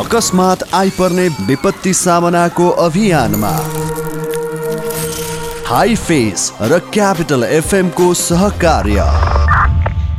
अकस्मात 0.00 0.62
आइपर्ने 0.74 1.28
विपत्ति 1.28 1.92
सामनाको 1.94 2.68
अभियानमा। 2.68 3.50
हाई 5.66 5.96
फेस 5.96 6.52
र 6.62 6.78
क्यापिटल 6.78 7.44
एफएमको 7.44 8.14
सहकार्य। 8.14 9.04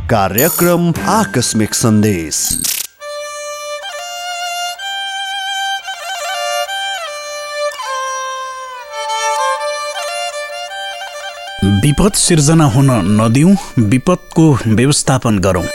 कार्यक्रम 0.09 0.94
आकस्मिक 1.09 1.73
सन्देश। 1.73 2.44
विपद 11.63 12.13
सिर्जना 12.13 12.65
हुन 12.65 12.91
नदिउँ 13.22 13.58
विपदको 13.79 14.54
व्यवस्थापन 14.68 15.40
गरौँ। 15.40 15.65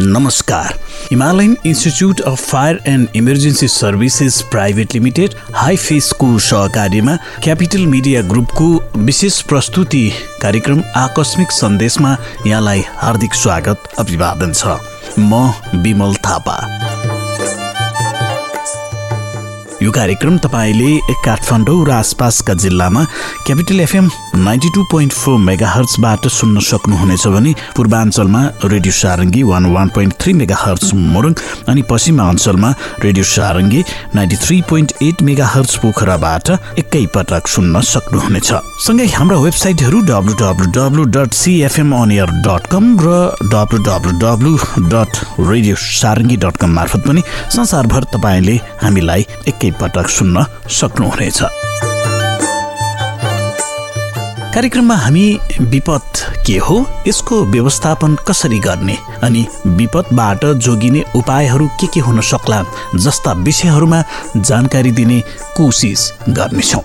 नमस्कार। 0.00 0.74
Himalayan 1.10 1.56
Institute 1.66 2.20
of 2.20 2.42
Fire 2.50 2.78
and 2.86 3.08
Emergency 3.16 3.68
Services 3.68 4.40
Private 4.50 4.94
Limited 4.94 5.34
High 5.54 5.76
फेसको 5.76 6.38
सहकार्यमा 6.38 7.16
क्यापिटल 7.42 7.86
मिडिया 7.86 8.22
ग्रुपको 8.22 8.68
विशेष 8.96 9.40
प्रस्तुति 9.42 10.10
कार्यक्रम 10.42 10.82
आकस्मिक 10.96 11.52
सन्देशमा 11.52 12.16
यहाँलाई 12.46 12.84
हार्दिक 12.96 13.34
स्वागत 13.34 13.88
अभिवादन 13.98 14.52
छ। 14.52 14.78
म 15.18 15.52
विमल 15.74 16.14
थापा। 16.26 16.56
यो 19.82 19.90
कार्यक्रम 19.92 20.38
तपाईँले 20.38 21.14
काठमाडौँ 21.22 21.84
र 21.86 21.90
आसपासका 21.92 22.54
जिल्लामा 22.56 23.02
Capital 23.46 23.80
FM 23.80 24.08
ninety 24.36 24.68
two 24.74 24.82
point 24.90 25.12
four 25.14 25.38
mega 25.38 25.68
हर्चबाट 25.68 26.26
सुन्न 26.28 26.60
सक्नुहुनेछ 26.60 27.26
भने 27.28 27.52
पूर्वाञ्चलमा 27.76 28.42
radio 28.64 28.92
Sarangi 28.92 29.42
one 29.44 29.66
one 29.68 29.88
point 29.94 30.14
three 30.20 30.32
megahertz 30.58 30.90
Morang 30.94 31.34
अनि 31.68 31.82
पश्चिमा 31.90 32.28
अञ्चलमा 32.28 32.70
radio 33.04 33.24
Sarangi 33.26 33.84
ninety 34.14 34.36
three 34.38 34.60
point 34.68 34.92
eight 35.02 35.22
megahertz 35.46 35.76
पोखराबाट 35.76 36.50
एकैपटक 36.88 37.46
सुन्न 37.46 37.80
सक्नुहुनेछ। 37.84 38.50
सँगै 38.80 39.06
हाम्रा 39.12 39.36
वेबसाइटहरू 39.38 39.98
W 40.08 40.32
W 40.40 40.66
W 40.72 41.04
dot 41.12 41.30
CFM 41.36 41.92
अनियर 41.92 42.30
dot 42.46 42.66
com 42.72 42.84
र 43.04 43.08
W 43.52 43.78
W 43.84 44.12
W 44.24 44.52
dot 44.88 45.12
radio 45.50 45.76
Sarangi 45.76 46.36
dot 46.40 46.56
com 46.56 46.70
मार्फत 46.72 47.04
पनि 47.08 47.22
संसारभर 47.56 48.04
तपाईँले 48.16 48.56
हामीलाई 48.82 49.26
एकै 49.52 49.70
पटक 49.80 50.08
सुन्न 50.08 50.44
सक्नुहुनेछ। 50.80 51.87
कार्यक्रममा 54.58 54.94
हामी 54.96 55.38
विपद 55.62 56.18
के 56.46 56.56
हो 56.58 56.76
यसको 57.06 57.36
व्यवस्थापन 57.46 58.14
कसरी 58.28 58.58
गर्ने 58.58 58.96
अनि 59.22 59.44
विपदबाट 59.66 60.44
जोगिने 60.66 61.02
उपायहरू 61.16 61.66
के 61.80 61.86
के 61.86 62.00
हुन 62.00 62.20
सक्ला 62.20 62.64
जस्ता 62.94 63.32
विषयहरूमा 63.46 64.02
जानकारी 64.36 64.90
दिने 64.90 65.20
कोसिस 65.56 66.10
गर्नेछौँ। 66.28 66.82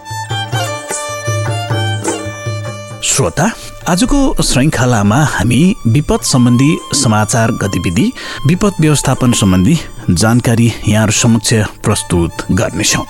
श्रोता 3.04 3.52
आजको 3.90 4.44
श्रृङ्खलामा 4.44 5.24
हामी 5.32 5.62
विपद 5.88 6.22
सम्बन्धी 6.26 6.78
समाचार 6.94 7.52
गतिविधि 7.64 8.12
विपद 8.48 8.82
व्यवस्थापन 8.82 9.34
सम्बन्धी 9.42 9.80
जानकारी 10.12 10.72
यहाँहरू 10.88 11.20
समक्ष 11.22 11.54
प्रस्तुत 11.84 12.46
गर्नेछौँ। 12.52 13.06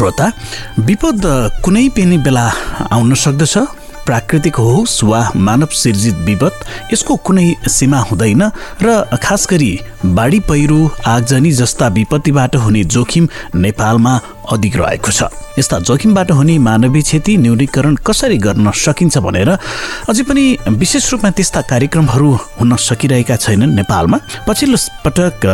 श्रोता 0.00 0.26
विपद 0.80 1.24
कुनै 1.64 1.88
पनि 1.92 2.18
बेला 2.24 2.44
आउन 2.88 3.14
सक्दछ। 3.20 3.54
प्राकृतिक 4.00 4.56
होस् 4.56 5.04
वा 5.04 5.20
मानव 5.36 5.70
सिर्जित 5.76 6.14
विपद 6.26 6.52
यसको 6.92 7.16
कुनै 7.20 7.44
सीमा 7.68 7.98
हुँदैन 8.08 8.42
र 8.80 9.18
खास 9.20 9.46
गरी 9.50 9.72
बाढी 10.16 10.40
पहिरो 10.48 10.78
आगजनी 11.06 11.52
जस्ता 11.52 11.88
विपत्तिबाट 11.92 12.56
हुने 12.56 12.84
जोखिम 12.86 13.28
नेपालमा 13.54 14.14
अधिक 14.48 14.76
रहेको 14.76 15.10
छ। 15.12 15.28
यस्ता 15.58 15.78
जोखिमबाट 15.84 16.30
हुने 16.32 16.56
मानवीय 16.58 17.02
क्षति 17.02 17.36
न्यूनीकरण 17.36 17.94
कसरी 18.00 18.38
गर्न 18.40 18.70
सकिन्छ 18.72 19.18
भनेर 19.20 19.50
अझै 20.08 20.22
पनि 20.24 20.44
विशेष 20.80 21.10
रूपमा 21.12 21.30
त्यस्ता 21.36 21.60
कार्यक्रमहरू 21.68 22.30
हुन 22.56 22.76
सकिरहेका 22.80 23.36
छैनन् 23.36 23.76
नेपालमा। 23.76 24.18
पछिल्लो 24.48 24.78
पटक 25.04 25.44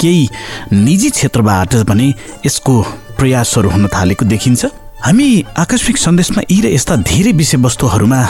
केही 0.00 0.28
निजी 0.78 1.10
क्षेत्रबाट 1.10 1.74
पनि 1.90 2.08
यसको 2.46 2.76
प्रयासहरू 3.18 3.68
हुन 3.70 3.86
थालेको 3.88 4.24
देखिन्छ। 4.24 4.64
हामी 4.96 5.28
आकस्मिक 5.58 5.96
सन्देशमा 5.96 6.42
यी 6.50 6.60
र 6.60 6.66
यस्ता 6.72 6.96
धेरै 7.04 7.32
विषयवस्तुहरूमा 7.32 8.20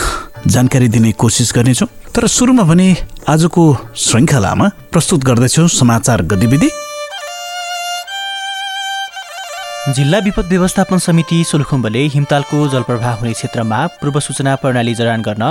जानकारी 0.47 0.89
दिने 0.89 1.13
कोसिस 1.13 1.53
गर्नेछौँ। 1.55 1.89
तर 2.15 2.27
सुरुमा 2.27 2.63
भने 2.63 2.89
आजको 3.29 3.63
श्रृङ्खलामा 3.97 4.67
प्रस्तुत 4.93 5.21
गर्दैछौँ 5.25 5.69
समाचार 5.69 6.23
गतिविधि। 6.23 6.71
जिल्ला 9.95 10.19
विपद 10.19 10.47
व्यवस्थापन 10.51 10.99
समिति 10.99 11.37
सोलुखुम्बले 11.47 12.01
हिमतालको 12.13 12.59
जलप्रवाह 12.69 13.13
हुने 13.19 13.33
क्षेत्रमा 13.33 13.77
पूर्व 13.99 14.19
सूचना 14.21 14.55
प्रणाली 14.63 14.95
जडान 14.95 15.23
गर्न 15.23 15.45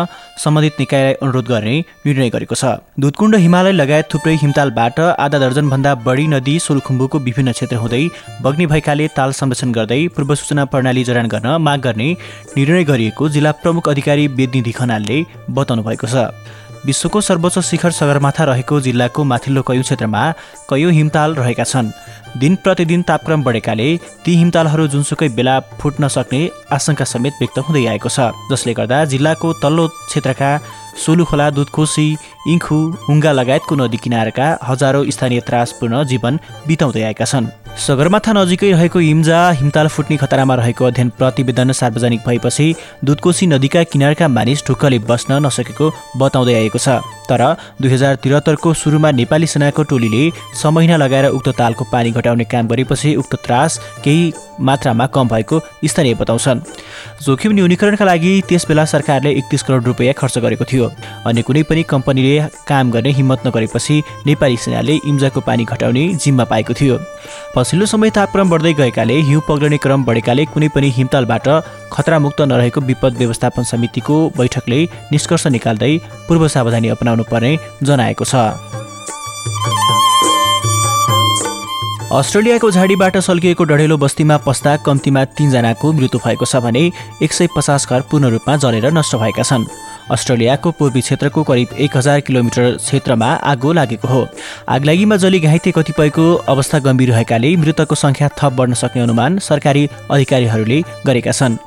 सम्बन्धित 0.44 0.80
निकायलाई 0.80 1.14
अनुरोध 1.24 1.46
गर्ने 1.48 1.76
निर्णय 2.06 2.30
गरेको 2.30 2.56
छ। 2.56 2.66
दुधकुण्ड 3.00 3.36
हिमालय 3.36 3.72
लगायत 3.72 4.10
थुप्रै 4.14 4.34
हिमतालबाट 4.42 5.00
आधा 5.00 5.40
दर्जनभन्दा 5.40 5.94
बढी 6.08 6.28
नदी 6.36 6.58
सोलुखुम्बुको 6.68 7.20
विभिन्न 7.28 7.52
क्षेत्र 7.56 7.76
हुँदै 7.84 8.04
बग्ने 8.44 8.66
भएकाले 8.74 9.08
ताल 9.16 9.32
संरक्षण 9.40 9.72
गर्दै 9.72 10.02
पूर्व 10.16 10.36
सूचना 10.36 10.66
प्रणाली 10.68 11.04
जडान 11.08 11.28
गर्न 11.32 11.56
माग 11.68 11.80
गर्ने 11.88 12.10
निर्णय 12.58 12.84
गरिएको 12.92 13.30
जिल्ला 13.30 13.52
प्रमुख 13.64 13.90
अधिकारी 13.90 14.28
वेदनिधि 14.36 14.72
खनालले 14.76 15.24
बताउनु 15.50 15.88
भएको 15.88 16.08
छ। 16.12 16.28
विश्वको 16.86 17.22
सर्वोच्च 17.22 17.60
शिखर 17.66 17.92
सगरमाथा 17.92 18.44
रहेको 18.44 18.80
जिल्लाको 18.82 19.24
माथिल्लो 19.24 19.62
कयौँ 19.68 19.84
क्षेत्रमा 19.84 20.22
कयौँ 20.70 20.92
हिमताल 20.92 21.36
रहेका 21.36 21.64
छन्। 21.64 21.92
दिन 22.40 22.56
प्रतिदिन 22.64 23.02
तापक्रम 23.10 23.44
बढेकाले 23.44 23.88
ती 24.26 24.36
हिमतालहरू 24.38 24.88
जुनसुकै 24.94 25.30
बेला 25.36 25.60
फुट्न 25.82 26.08
सक्ने 26.16 26.42
आशंका 26.78 27.06
समेत 27.06 27.34
व्यक्त 27.42 27.58
हुँदै 27.66 27.86
आएको 27.92 28.10
छ 28.10 28.30
जसले 28.52 28.74
गर्दा 28.78 29.04
जिल्लाको 29.12 29.54
तल्लो 29.64 29.88
क्षेत्रका 29.88 30.52
सोलुखोला 31.04 31.50
दुधकोशी 31.58 32.08
इङ्खु 32.54 32.78
हुङ्गा 33.08 33.32
लगायतको 33.40 33.76
नदी 33.76 33.98
किनारका 34.04 34.48
हजारौँ 34.64 35.10
स्थानीय 35.10 35.42
त्रासपूर्ण 35.48 36.04
जीवन 36.12 36.40
बिताउँदै 36.68 37.04
आएका 37.10 37.26
छन्। 37.26 37.65
सगरमाथा 37.76 38.32
नजिकै 38.34 38.72
रहेको 38.72 39.00
इम्जा 39.04 39.40
हिमताल 39.52 39.88
फुट्ने 39.88 40.18
खतरामा 40.18 40.56
रहेको 40.56 40.86
अध्ययन 40.86 41.10
प्रतिवेदन 41.18 41.72
सार्वजनिक 41.72 42.22
भएपछि 42.28 42.68
दुधकोशी 43.04 43.48
नदीका 43.48 43.84
किनारका 43.92 44.28
मानिस 44.30 44.64
ढुक्कले 44.68 45.00
बस्न 45.04 45.44
नसकेको 45.46 45.92
बताउँदै 46.18 46.54
आएको 46.56 46.80
छ। 46.80 47.04
तर 47.28 47.42
दुई 47.82 47.92
हजार 47.92 48.16
त्रिहत्तरको 48.24 48.74
सुरुमा 48.74 49.12
नेपाली 49.12 49.48
सेनाको 49.48 49.84
टोलीले 49.92 50.24
छ 50.32 50.72
महिना 50.72 50.98
लगाएर 50.98 51.26
उक्त 51.36 51.50
तालको 51.60 51.84
पानी 51.92 52.12
घटाउने 52.16 52.46
काम 52.48 52.68
गरेपछि 52.68 53.16
उक्त 53.18 53.36
त्रास 53.44 53.80
केही 54.04 54.24
मात्रामा 54.60 55.06
कम 55.08 55.28
भएको 55.28 55.60
स्थानीय 55.86 56.14
बताउँछन्। 56.16 56.60
जोखिम 57.26 57.52
न्यूनीकरणका 57.52 58.06
लागि 58.06 58.42
त्यसबेला 58.50 58.86
सरकारले 58.86 59.32
एकतिस 59.32 59.64
करोड 59.64 59.86
रुपियाँ 59.86 60.14
खर्च 60.14 60.38
गरेको 60.38 60.66
थियो। 60.66 60.92
अनि 61.26 61.42
कुनै 61.42 61.64
पनि 61.64 61.84
कम्पनीले 61.84 62.36
काम 62.68 62.92
गर्ने 62.92 63.12
हिम्मत 63.12 63.48
नगरेपछि 63.48 64.02
नेपाली 64.26 64.58
सेनाले 64.58 64.96
इम्जाको 65.06 65.42
पानी 65.42 65.66
घटाउने 65.66 66.08
जिम्मा 66.16 66.44
पाएको 66.46 66.74
थियो। 66.74 67.00
पछिल्लो 67.56 67.86
समय 67.86 68.10
तापक्रम 68.12 68.50
बढ्दै 68.50 68.74
गएकाले 68.74 69.20
हिउँ 69.22 69.42
पग्लने 69.48 69.78
क्रम 69.78 70.04
बढेकाले 70.06 70.46
कुनै 70.54 70.68
पनि 70.76 70.90
हिमतालबाट 70.98 71.48
खतरामुक्त 71.92 72.42
नरहेको 72.42 72.82
विपद 72.82 73.18
व्यवस्थापन 73.18 73.64
समितिको 73.64 74.16
बैठकले 74.38 74.80
निष्कर्ष 75.12 75.48
निकाल्दै 75.48 75.94
पूर्व 76.28 76.48
सावधानी 76.48 76.90
अपनाउनु 76.90 77.24
पर्ने 77.32 77.58
जनाएको 77.84 78.26
छ। 78.26 78.75
अस्ट्रेलियाको 82.16 82.70
झाडीबाट 82.72 83.18
सल्किएको 83.18 83.64
डढेलो 83.64 83.96
बस्तीमा 83.98 84.36
पस्दा 84.46 84.76
कम्तीमा 84.86 85.24
तीनजनाको 85.36 85.92
मृत्यु 85.94 86.20
भएको 86.26 86.46
छ 86.46 86.62
भने 86.64 86.84
एक 87.20 87.34
सय 87.34 87.48
पचास 87.56 87.88
घर 87.90 88.02
पूर्ण 88.12 88.30
रूपमा 88.32 88.56
जलेर 88.56 88.88
नष्ट 88.94 89.16
भएका 89.16 89.44
छन्। 89.44 89.66
अस्ट्रेलियाको 90.12 90.72
पूर्वी 90.80 91.02
क्षेत्रको 91.02 91.44
करिब 91.44 91.76
एक 91.76 91.98
हजार 91.98 92.20
किलोमिटर 92.22 92.72
क्षेत्रमा 92.78 93.34
आगो 93.52 93.74
लागेको 93.74 94.08
हो। 94.08 94.28
आगलागीमा 94.70 95.18
जली 95.18 95.40
घाइते 95.40 95.72
कतिपयको 95.76 96.34
अवस्था 96.48 96.80
गम्भीर 96.88 97.12
रहेकाले 97.12 97.56
मृतकको 97.58 97.96
सङ्ख्या 97.98 98.30
थप 98.40 98.54
बढ्न 98.54 98.74
सक्ने 98.80 99.04
अनुमान 99.04 99.40
सरकारी 99.44 99.88
अधिकारीहरूले 100.12 100.84
गरेका 101.08 101.32
छन्। 101.34 101.58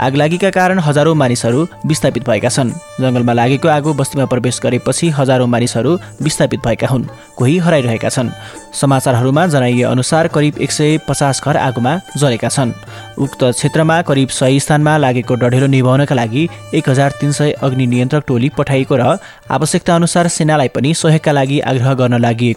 आगलागीका 0.00 0.50
कारण 0.50 0.78
हजारौँ 0.78 1.14
मानिसहरू 1.14 1.66
विस्थापित 1.86 2.28
भएका 2.28 2.48
छन्। 2.48 2.70
जङ्गलमा 3.00 3.32
लागेको 3.32 3.68
आगो 3.68 3.92
बस्तीमा 3.94 4.24
प्रवेश 4.26 4.60
गरेपछि 4.62 5.08
हजारौँ 5.10 5.46
मानिसहरू 5.46 5.98
विस्थापित 6.22 6.60
भएका 6.66 6.86
हुन् 6.86 7.04
कोही 7.36 7.56
हराइरहेका 7.58 8.08
छन्। 8.08 8.30
समाचारहरूमा 8.74 9.46
जनाइए 9.46 9.82
अनुसार 9.84 10.28
करिब 10.34 10.58
एक 10.58 10.72
सय 10.72 10.98
पचास 11.08 11.42
घर 11.44 11.56
आगोमा 11.56 11.92
जलेका 12.16 12.48
छन्। 12.48 12.72
उक्त 13.18 13.44
क्षेत्रमा 13.44 14.00
करिब 14.02 14.28
सय 14.30 14.58
स्थानमा 14.58 14.96
लागेको 14.98 15.34
डढेलो 15.34 15.66
निभाउनका 15.66 16.14
लागि 16.14 16.48
एक 16.74 16.88
हजार 16.88 17.10
तिन 17.20 17.32
सय 17.32 17.50
अग्नि 17.62 17.86
नियन्त्रक 17.86 18.24
टोली 18.26 18.48
पठाइएको 18.58 18.96
र 18.96 19.18
आवश्यकता 19.50 19.94
अनुसार 19.94 20.28
सेनालाई 20.28 20.68
पनि 20.74 20.94
सहयोगका 20.94 21.32
लागि 21.32 21.60
आग्रह 21.70 21.94
गर्न 21.94 22.18
लागि 22.18 22.54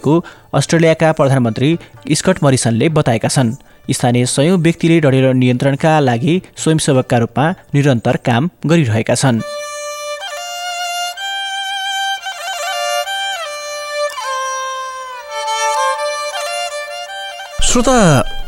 अस्ट्रेलियाका 0.54 1.12
प्रधानमन्त्री 1.12 1.78
स्कट 2.14 2.44
मरिसनले 2.44 2.90
बताएका 2.90 3.28
छन्। 3.28 3.56
स्थानीय 3.92 4.26
सयौँ 4.26 4.58
व्यक्तिले 4.58 5.00
डढेर 5.00 5.34
नियन्त्रणका 5.34 6.00
लागि 6.00 6.42
स्वयंसेवकका 6.58 7.18
रूपमा 7.18 7.52
निरन्तर 7.74 8.16
काम 8.26 8.50
गरिरहेका 8.66 9.16
छन्। 9.16 9.42
श्रोता 17.64 17.98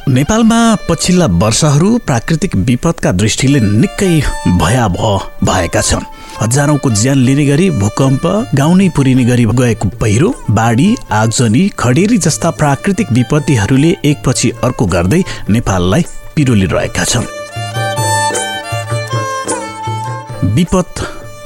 नेपालमा 0.10 0.60
पछिल्ला 0.90 1.26
वर्षहरू 1.26 1.98
प्राकृतिक 1.98 2.56
विपदका 2.56 3.12
दृष्टिले 3.12 3.60
निकै 3.60 4.14
भयावह 4.60 5.20
भएका 5.44 5.82
छन्। 5.82 6.06
हजारौंको 6.42 6.90
ज्यान 6.92 7.18
लिने 7.18 7.46
गरी 7.46 7.70
भूकम्प 7.80 8.26
गाउँ 8.56 8.76
नै 8.78 8.88
पुरिने 8.96 9.24
गरी 9.26 9.46
गएको 9.60 9.90
पहिरो 10.02 10.30
बाढी 10.50 10.88
आगजनी 11.12 11.68
खडेरी 11.80 12.18
जस्ता 12.18 12.50
प्राकृतिक 12.60 13.12
विपत्तिहरूले 13.12 13.92
एकपछि 14.06 14.50
अर्को 14.64 14.86
गर्दै 14.86 15.22
नेपाललाई 15.50 16.06
पिरोलिरहेका 16.36 17.04
छन्। 17.04 17.28
विपद 20.56 21.06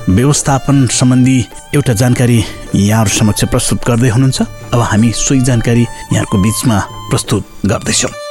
व्यवस्थापन 0.09 0.85
सम्बन्धी 0.91 1.37
एउटा 1.75 1.93
जानकारी 1.93 2.43
यहाँहरू 2.75 3.17
समक्ष 3.17 3.43
प्रस्तुत 3.45 3.85
गर्दै 3.87 4.09
हुनुहुन्छ। 4.09 4.41
अब 4.73 4.79
हामी 4.81 5.11
सोही 5.17 5.41
जानकारी 5.41 5.85
यहाँको 6.13 6.37
बिचमा 6.37 6.79
प्रस्तुत 7.09 7.43
गर्दैछौँ। 7.65 8.22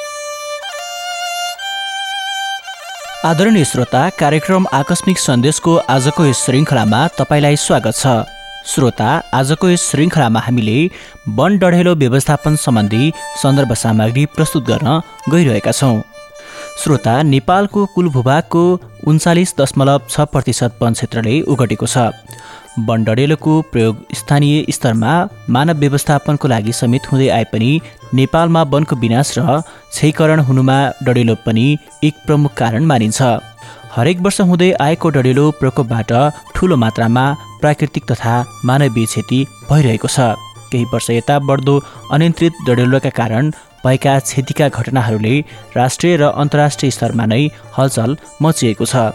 आदरणीय 3.24 3.64
श्रोता 3.64 4.08
कार्यक्रम 4.18 4.64
आकस्मिक 4.74 5.18
सन्देशको 5.18 5.74
आजको 5.94 6.24
यस 6.26 6.38
श्रृङ्खलामा 6.44 7.00
तपाईँलाई 7.18 7.56
स्वागत 7.56 7.94
छ। 7.94 8.14
श्रोता 8.66 9.10
आजको 9.38 9.68
यस 9.70 9.82
श्रृङ्खलामा 9.90 10.40
हामीले 10.46 10.74
वन 11.38 11.58
डढेलो 11.58 11.94
व्यवस्थापन 12.02 12.56
सम्बन्धी 12.64 13.12
सन्दर्भ 13.42 13.74
सामग्री 13.84 14.24
प्रस्तुत 14.34 14.66
गर्न 14.70 14.88
गइरहेका 15.30 15.72
छौँ। 15.72 16.02
श्रोता 16.82 17.14
नेपालको 17.30 17.86
कुल 17.94 18.08
भूभागको 18.10 18.64
उन्चालिस 19.06 19.54
दशमलव 19.60 20.00
छ 20.10 20.26
प्रतिशत 20.34 20.82
वन 20.82 20.92
क्षेत्रले 20.98 21.40
ओगटेको 21.54 21.86
छ। 21.86 22.10
वन 22.88 23.04
डढेलोको 23.04 23.60
प्रयोग 23.72 24.04
स्थानीय 24.18 24.64
स्तरमा 24.72 25.14
मानव 25.54 25.78
व्यवस्थापनको 25.78 26.48
लागि 26.48 26.72
समेत 26.74 27.12
हुँदै 27.12 27.28
आए 27.38 27.44
पनि 27.54 27.70
नेपालमा 28.14 28.62
वनको 28.72 28.96
विनाश 28.96 29.28
र 29.38 29.60
क्षयकरण 29.62 30.40
हुनुमा 30.48 30.78
डढेलो 31.04 31.34
पनि 31.46 31.66
एक 32.04 32.14
प्रमुख 32.26 32.54
कारण 32.54 32.84
मानिन्छ। 32.90 33.20
हरेक 33.94 34.20
वर्ष 34.24 34.40
हुँदै 34.50 34.70
आएको 34.80 35.08
डढेलो 35.16 35.44
प्रकोपबाट 35.60 36.12
ठुलो 36.54 36.76
मात्रामा 36.84 37.24
प्राकृतिक 37.60 38.04
तथा 38.10 38.34
मानवीय 38.64 39.06
क्षति 39.06 39.40
भइरहेको 39.70 40.08
छ। 40.08 40.18
केही 40.72 40.84
वर्ष 40.92 41.10
यता 41.10 41.38
बढ्दो 41.48 41.74
अनियन्त्रित 42.12 42.52
डढेलोका 42.66 43.10
कारण 43.20 43.50
भएका 43.84 44.18
क्षतिका 44.20 44.68
घटनाहरूले 44.68 45.34
राष्ट्रिय 45.76 46.16
र 46.16 46.22
अन्तर्राष्ट्रिय 46.42 46.90
स्तरमा 46.90 47.26
नै 47.26 47.42
हलचल 47.76 48.16
मचिएको 48.42 48.86
छ। 48.86 49.12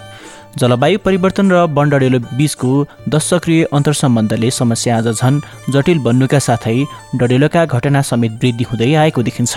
जलवायु 0.57 0.99
परिवर्तन 1.05 1.51
र 1.51 1.65
बन्डडेलो 1.69 2.19
बीचको 2.37 2.69
दशक्रिय 3.13 3.63
अन्तर्सम्बन्धले 3.77 4.49
समस्या 4.51 4.97
आज 4.97 5.07
झन् 5.13 5.41
जटिल 5.73 5.99
बन्नुका 6.05 6.39
साथै 6.41 6.77
डडेलोका 7.15 7.65
घटना 7.67 8.01
समेत 8.01 8.31
वृद्धि 8.41 8.65
हुँदै 8.69 8.93
आएको 9.03 9.21
देखिन्छ। 9.27 9.53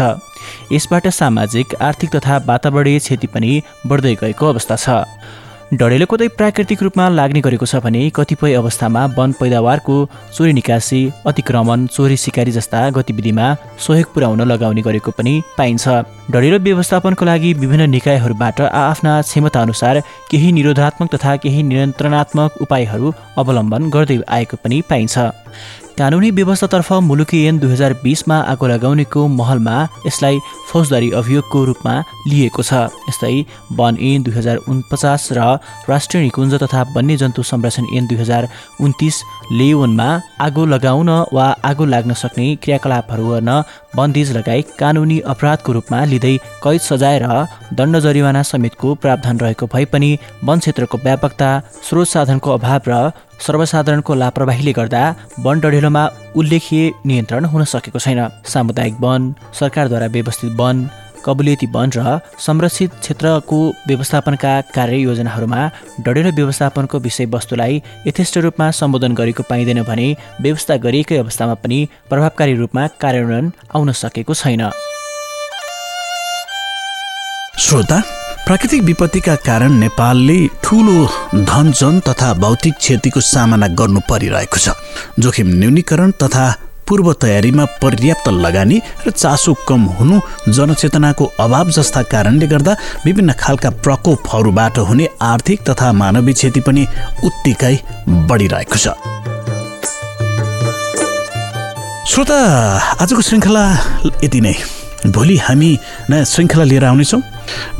यसबाट 0.72 1.08
सामाजिक 1.20 1.74
आर्थिक 1.88 2.10
तथा 2.16 2.36
वातावरणीय 2.46 2.98
क्षति 3.00 3.26
पनि 3.34 3.52
बढ्दै 3.88 4.14
गएको 4.20 4.46
अवस्था 4.46 4.76
छ। 4.76 4.88
डढेलो 5.70 6.06
कतै 6.10 6.26
प्राकृतिक 6.38 6.80
रूपमा 6.82 7.04
लाग्ने 7.16 7.40
गरेको 7.46 7.66
छ 7.70 7.78
भने 7.82 8.00
कतिपय 8.14 8.54
अवस्थामा 8.60 9.02
वन 9.18 9.34
पैदावारको 9.40 9.96
चोरी 10.36 10.52
निकासी 10.58 10.98
अतिक्रमण 11.30 11.84
चोरी 11.94 12.16
सिकारी 12.22 12.52
जस्ता 12.56 12.80
गतिविधिमा 12.96 13.46
सहयोग 13.86 14.08
पुर्याउन 14.14 14.42
लगाउने 14.52 14.82
गरेको 14.82 15.10
पनि 15.18 15.34
पाइन्छ। 15.58 15.84
डढेलो 16.34 16.58
व्यवस्थापनको 16.66 17.24
लागि 17.30 17.52
विभिन्न 17.62 17.88
निकायहरूबाट 17.90 18.60
आआफ्ना 18.82 19.12
क्षमताअनुसार 19.22 20.00
केही 20.30 20.50
निरोधात्मक 20.58 21.14
तथा 21.14 21.36
केही 21.46 21.62
नियन्त्रणात्मक 21.70 22.60
उपायहरू 22.66 23.14
अवलम्बन 23.38 23.90
गर्दै 23.94 24.18
आएको 24.26 24.56
पनि 24.64 24.82
पाइन्छ। 24.90 25.14
कानुनी 26.00 26.30
व्यवस्थातर्फ 26.30 26.92
मुलुकी 27.04 27.38
ऐन 27.46 27.58
दुई 27.60 27.72
हजार 27.72 27.92
बिसमा 28.02 28.36
आगो 28.52 28.66
लगाउनेको 28.66 29.26
महलमा 29.28 29.76
यसलाई 30.06 30.38
फौजदारी 30.70 31.10
अभियोगको 31.20 31.64
रूपमा 31.64 31.94
लिएको 32.28 32.62
छ। 32.62 32.88
यस्तै 33.08 33.44
वन 33.76 33.96
ऐन 34.00 34.22
दुई 34.24 34.32
हजार 34.32 34.56
उनपचास 34.64 35.28
र 35.36 35.40
राष्ट्रिय 35.90 36.22
निकुञ्ज 36.22 36.54
तथा 36.62 36.82
वन्यजन्तु 36.96 37.42
संरक्षण 37.44 37.84
ऐन 37.96 38.06
दुई 38.08 38.16
हजार 38.16 38.48
उन्तिस 38.80 39.16
लेवनमा 39.60 40.08
आगो 40.40 40.64
लगाउन 40.72 41.10
वा 41.36 41.46
आगो 41.68 41.84
लाग्न 41.92 42.16
सक्ने 42.22 42.46
क्रियाकलापहरू 42.64 43.28
गर्न 43.28 43.50
बन्दिज 43.96 44.30
लगाई 44.36 44.62
कानुनी 44.78 45.18
अपराधको 45.32 45.72
रूपमा 45.72 46.04
लिँदै 46.12 46.36
कैद 46.64 46.80
सजाय 46.80 47.18
र 47.22 47.26
दण्ड 47.78 47.98
जरिवाना 48.06 48.42
समेतको 48.42 48.94
प्रावधान 49.02 49.38
रहेको 49.38 49.66
भए 49.72 49.84
पनि 49.92 50.10
वन 50.44 50.58
क्षेत्रको 50.58 50.98
व्यापकता 51.04 51.50
स्रोत 51.88 52.08
साधनको 52.08 52.50
अभाव 52.58 52.82
र 52.88 53.10
सर्वसाधारणको 53.46 54.14
लापरवाहीले 54.14 54.72
गर्दा 54.78 55.02
वन 55.44 55.60
डढेलोमा 55.60 56.04
उल्लेखीय 56.36 56.90
नियन्त्रण 57.06 57.44
हुन 57.52 57.64
सकेको 57.72 57.98
छैन। 57.98 58.20
सामुदायिक 58.52 58.96
वन 59.00 59.34
सरकारद्वारा 59.60 60.06
व्यवस्थित 60.16 60.52
वन 60.60 60.76
कबुलियती 61.24 61.66
वन 61.74 61.90
र 61.96 62.18
संरक्षित 62.38 62.90
क्षेत्रको 63.00 63.58
व्यवस्थापनका 63.88 64.52
कार्ययोजनाहरूमा 64.76 65.60
डढेलो 66.04 66.30
व्यवस्थापनको 66.36 66.98
विषयवस्तुलाई 67.06 67.82
यथेष्ट 68.06 68.38
रूपमा 68.44 68.70
सम्बोधन 68.80 69.14
गरेको 69.14 69.42
पाइँदैन 69.50 69.82
भने 69.82 70.06
व्यवस्था 70.40 70.76
गरिएकै 70.84 71.18
अवस्थामा 71.18 71.54
पनि 71.64 71.78
प्रभावकारी 72.10 72.54
रूपमा 72.56 72.86
कार्यान्वयन 73.02 73.52
आउन 73.74 73.92
सकेको 74.02 74.34
छैन। 74.34 74.62
श्रोता 77.58 77.98
प्राकृतिक 78.46 78.82
विपत्तिका 78.82 79.34
कारण 79.46 79.72
नेपालले 79.78 80.38
ठुलो 80.64 80.98
धनजन 81.44 82.00
तथा 82.08 82.32
भौतिक 82.34 82.74
क्षतिको 82.74 83.20
सामना 83.22 83.66
गर्नु 83.78 84.00
परिरहेको 84.10 84.58
छ। 84.58 84.74
जोखिम 85.20 85.48
न्यूनीकरण 85.60 86.10
तथा 86.22 86.44
पूर्व 86.90 87.12
तयारीमा 87.22 87.64
पर्याप्त 87.82 88.28
लगानी 88.44 88.80
र 89.06 89.10
चासो 89.12 89.52
कम 89.68 89.82
हुनु 89.98 90.20
जनचेतनाको 90.50 91.24
अभाव 91.40 91.70
जस्ता 91.70 92.02
कारणले 92.10 92.46
गर्दा 92.50 92.72
विभिन्न 93.06 93.32
खालका 93.38 93.70
प्रकोपहरूबाट 93.86 94.78
हुने 94.88 95.06
आर्थिक 95.22 95.62
तथा 95.70 95.92
मानवीय 95.94 96.34
क्षति 96.34 96.60
पनि 96.66 96.86
उत्तिकै 97.24 97.74
बढिरहेको 98.26 98.78
छ। 98.82 98.98
श्रोता 102.10 102.38
आजको 103.02 103.22
श्रृङ्खला 103.22 103.64
यति 104.24 104.40
नै। 104.40 104.54
भोलि 105.14 105.36
हामी 105.46 105.70
नयाँ 106.10 106.24
श्रृङ्खला 106.26 106.64
लिएर 106.64 106.84
आउनेछौँ। 106.84 107.22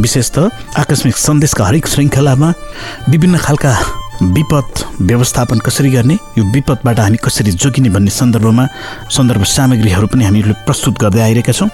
विशेष 0.00 0.30
त 0.30 0.50
आकस्मिक 0.78 1.16
सन्देशका 1.18 1.66
हरेक 1.66 1.86
श्रृङ्खलामा 1.86 2.48
विभिन्न 3.10 3.38
खालका 3.38 3.72
विपद 4.22 4.84
व्यवस्थापन 5.00 5.58
कसरी 5.58 5.90
गर्ने? 5.90 6.14
यो 6.38 6.44
विपदबाट 6.52 6.98
हामी 7.00 7.16
कसरी 7.16 7.52
जोगिने 7.52 7.88
भन्ने 7.88 8.10
सन्दर्भमा 8.10 8.66
सन्दर्भ 9.08 9.44
सामग्रीहरू 9.44 10.06
पनि 10.06 10.24
हामीले 10.24 10.52
प्रस्तुत 10.66 10.98
गर्दै 11.00 11.20
आइरहेका 11.20 11.52
छौँ। 11.52 11.68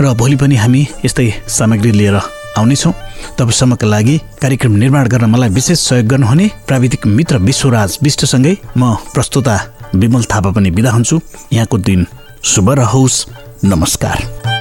र 0.00 0.12
भोलि 0.12 0.36
पनि 0.36 0.56
हामी 0.56 0.86
यस्तै 1.04 1.28
सामग्री 1.48 1.90
लिएर 1.90 2.16
आउनेछौँ। 2.58 2.92
तबसम्मका 3.38 3.86
लागि 3.86 4.16
कार्यक्रम 4.42 4.72
निर्माण 4.72 5.08
गर्न 5.08 5.30
मलाई 5.30 5.48
विशेष 5.48 5.78
सहयोग 5.80 6.06
गर्नुहुने 6.06 6.50
प्राविधिक 6.66 7.06
मित्र 7.06 7.38
विश्वराज 7.38 7.98
विष्टसँगै 8.02 8.56
म 8.76 8.94
प्रस्तुता 9.14 9.56
विमल 9.94 10.24
थापा 10.24 10.50
पनि 10.50 10.70
बिदा 10.70 10.90
हुन्छु। 10.90 11.20
यहाँको 11.52 11.78
दिन 11.78 12.06
शुभ 12.44 12.70
रहोस्। 12.70 13.24
नमस्कार। 13.64 14.55